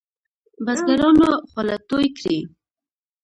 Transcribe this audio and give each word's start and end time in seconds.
بزګرانو 0.65 1.29
خوله 1.49 1.75
توی 1.89 2.07
کړې. 2.17 2.37